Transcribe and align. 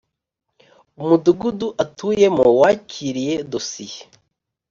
Umudugudu 1.01 1.67
atuyemo 1.83 2.45
wakiriye 2.61 3.35
dosiye 3.51 4.01